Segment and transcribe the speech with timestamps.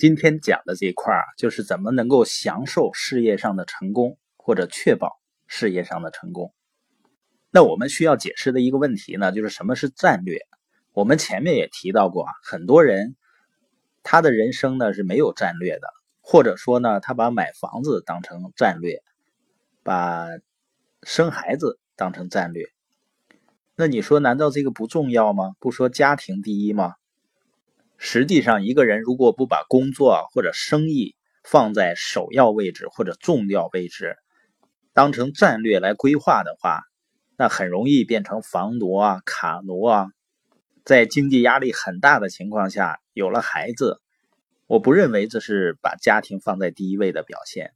[0.00, 6.54] 今天讲的这一块啊，就是怎么能够享受事业上的成功，或者确保事业上的成功。
[7.50, 10.38] 那我们需要解释的一个问题呢，就是什么是战略？
[10.92, 13.14] 我们前面也提到过啊，很多人
[14.02, 15.86] 他的人生呢是没有战略的，
[16.22, 19.02] 或者说呢，他把买房子当成战略，
[19.82, 20.28] 把
[21.02, 22.64] 生孩子当成战略。
[23.76, 25.52] 那你说，难道这个不重要吗？
[25.58, 26.94] 不说家庭第一吗？
[28.02, 34.16] 实际上，一个人如果不把工作或者生意放在首要位置或者重要位置，
[34.94, 36.80] 当成战略来规划的话，
[37.36, 40.06] 那很容易变成房奴啊、卡奴啊。
[40.82, 44.00] 在经济压力很大的情况下，有了孩子，
[44.66, 47.72] 我不认为这是把家庭放在第一位的表现。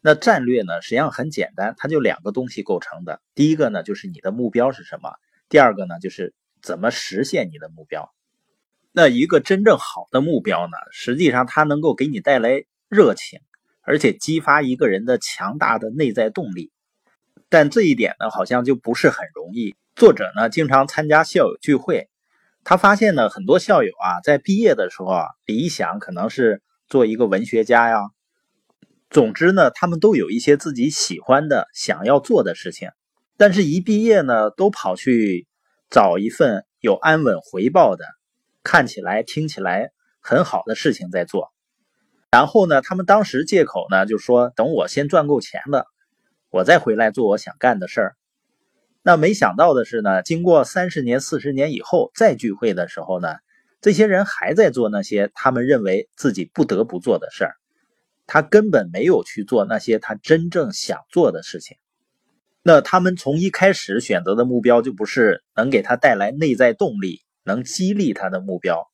[0.00, 3.22] 那战略呢，实际上很简单，它就两个东西构成的。
[3.36, 5.12] 第一个呢，就是你的目标是什么；
[5.48, 8.12] 第二个呢，就是怎么实现你的目标。
[8.92, 13.40] 那一个真正好的目标呢，实际上它能够给你带来热情，
[13.82, 16.72] 而且激发一个人的强大的内在动力。
[17.48, 19.76] 但这一点呢，好像就不是很容易。
[19.94, 22.08] 作者呢，经常参加校友聚会，
[22.64, 28.00] 他发现呢，很多校友啊，在毕业的时候啊，理想可能是做一个文学家呀。
[29.10, 32.90] 总之呢，他们都有一些自己喜欢的、想要做的事情，
[33.36, 35.46] 但是一毕业呢，都跑去
[35.88, 38.04] 找一份有安稳回报的。
[38.62, 41.52] 看起来、听起来很好的事情在做，
[42.30, 45.86] 然后呢，他们当时借口呢，就说等我先赚够钱了，
[46.50, 48.16] 我再回来做我想干的事儿。
[49.02, 53.36] 那没想到的是呢，经过三十年、四十年以后再聚会的时候呢，
[53.80, 57.54] 这些人还在做那些他们认为自己不得不做的事儿，
[58.26, 61.78] 他根本没有去做那些他真正想做的事情。
[62.62, 67.22] 那他们从一开始选择的目标就不是能给他带来内在动力。
[67.48, 68.86] 能激励他的目标，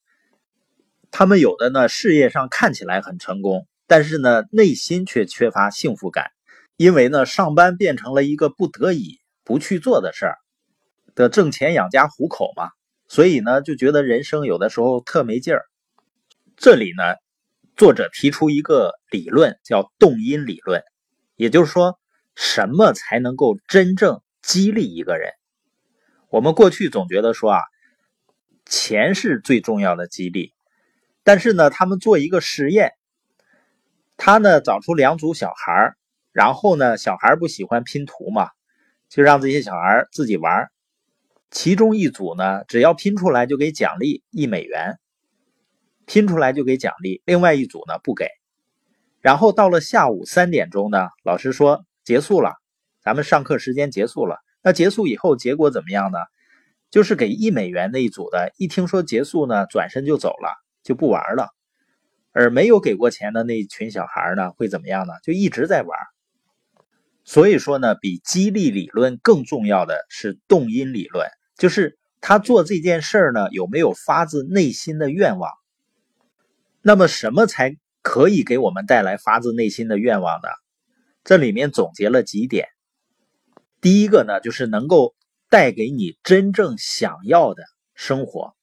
[1.10, 6.30] 他们有的呢，事业上看起来很成功，但是呢，内心却缺乏幸福感，
[6.77, 10.37] 因为呢，上班变成了一个不得已不去做的事儿，
[11.14, 12.70] 得挣钱养家糊口嘛，
[13.09, 15.64] 所以呢，就觉得人生有的时候特没劲儿。
[16.56, 17.03] 这里呢，
[17.76, 20.82] 作者提出一个理论，叫动因理论，
[21.34, 21.98] 也就是说，
[22.37, 25.32] 什么才能够真正激励一个人？
[26.31, 27.60] 我们过去总觉得说啊。
[28.66, 30.52] 钱是最重要的激励，
[31.22, 32.92] 但是呢，他们做一个实验，
[34.16, 35.94] 他呢找出两组小孩
[36.32, 38.50] 然后呢，小孩不喜欢拼图嘛，
[39.08, 40.69] 就让这些小孩自己玩
[41.50, 44.98] 其中一组呢，只要拼出来就给奖励一美元，
[46.06, 48.28] 拼出来就给奖励；另外一组呢不给。
[49.20, 52.54] 然后到了下午三点钟呢，老师说结束了，
[53.02, 54.38] 咱们上课时间结束了。
[54.62, 56.19] 那结束以后结果怎么样呢？
[56.94, 61.49] 就是给一美元那一组的，一听说结束呢，转身就走了，就不玩了。
[62.31, 65.15] 而没有给过钱的那群小孩呢，会怎么样呢？
[65.25, 65.99] 就一直在玩。
[67.25, 71.27] 所以说呢，比激励理论更重要的是动因理论，
[71.59, 75.50] 就是他做这件事呢，有没有发自内心的愿望。
[76.81, 80.49] 那么什么才可以给我们带来发自内心的愿望呢？
[81.25, 82.69] 这里面总结了几点。
[83.81, 85.16] 第一个呢，就是能够。
[85.54, 87.62] 带给你真正想要的
[87.94, 88.56] 生活，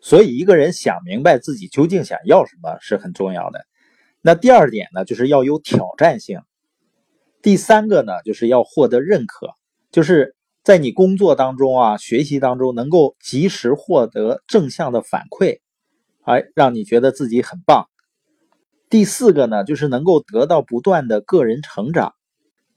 [0.00, 3.66] 所以一个人想明白自己究竟想要什么是很重要的。
[4.22, 6.40] 那第二点呢，就是要有挑战性。
[7.42, 9.50] 第三个呢，就是要获得认可，
[9.90, 10.34] 就是
[10.64, 15.60] 在你工作当中啊、学习当中能够及时获得正向的反馈，
[16.22, 17.90] 哎，让你觉得自己很棒。
[18.88, 22.14] 第四个呢，就是能够得到不断的个人成长。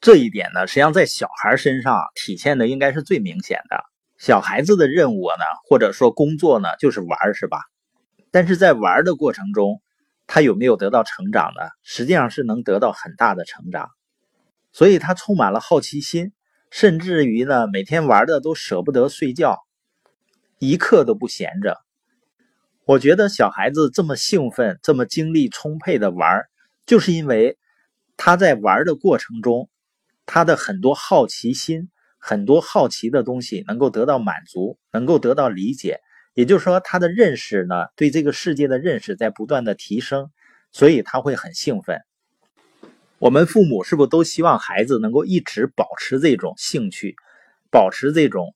[0.03, 3.85] 这一点呢，实际上在小孩身上体现的应该是最明显的。
[4.17, 7.59] 小孩子的任务呢，或者说工作呢，就是玩，是吧？
[8.29, 9.81] 但是在玩的过程中，
[10.27, 11.61] 他有没有得到成长呢？
[11.83, 13.91] 实际上是能得到很大的成长。
[14.73, 16.33] 所以他充满了好奇心，
[16.69, 19.57] 甚至于呢，每天玩的都舍不得睡觉，
[20.59, 21.77] 一刻都不闲着。
[22.83, 26.43] 我觉得小孩子这么兴奋、这么精力充沛的玩，
[26.85, 27.57] 就是因为
[28.17, 29.69] 他在玩的过程中。
[30.25, 35.99] 他的很多好奇心，很多好奇的东西能够得到满足，能够得到理解。
[36.33, 40.31] 也就是说，他的认识呢，对这个世界的认识在不断的提升，
[40.71, 42.01] 所以他会很兴奋。
[43.19, 47.15] 我们父母是不是都希望孩子能够一直保持这种兴趣，
[47.69, 48.53] 保持这种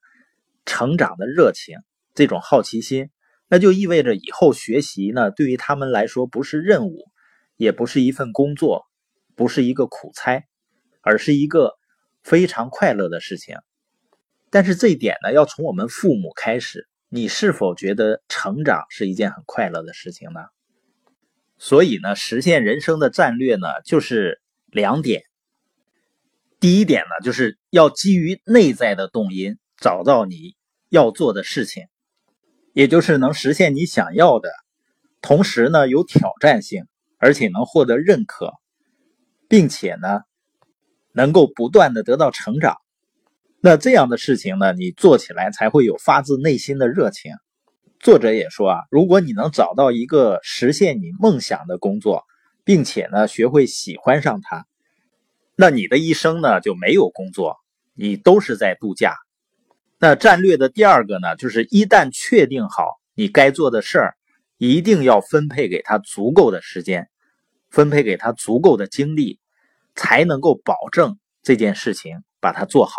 [0.66, 1.78] 成长的热情，
[2.16, 3.10] 这种好奇心？
[3.48, 7.06] 那就意味着以后学习呢，对于他们来说不是任务，
[7.56, 8.88] 也不是一份工作，
[9.36, 10.44] 不是一个苦差。
[11.08, 11.72] 而是一个
[12.22, 13.56] 非常快乐的事情，
[14.50, 16.86] 但是这一点呢，要从我们父母开始。
[17.10, 20.42] 你是否觉得成长是一件很快乐的事情呢？
[21.58, 25.24] 所以呢，实现人生的战略呢，就是两点。
[26.60, 30.58] 第一点呢，就是要基于内在的动因，找到你
[30.90, 31.86] 要做的事情，
[32.74, 34.50] 也就是能实现你想要的，
[35.22, 36.84] 同时呢有挑战性，
[37.18, 38.52] 而且能获得认可，
[39.48, 40.24] 并且呢
[41.18, 42.78] 能够不断的得到成长。
[43.60, 47.32] 那这样的事情呢，你做起来才会有发自内心的热情。
[48.00, 52.24] 作者也说啊，如果你能找到一个实现你梦想的工作，
[52.64, 54.68] 并且呢学会喜欢上它。
[55.56, 57.58] 那你的一生呢就没有工作，
[57.96, 59.16] 你都是在度假。
[59.98, 64.14] 那战略的第二个呢，就是一旦确定好你该做的事儿，
[64.60, 67.10] 一定要分配给他足够的时间，
[67.72, 69.40] 分配给他足够的精力，
[69.98, 72.94] 才能够保证这件事情把它做好。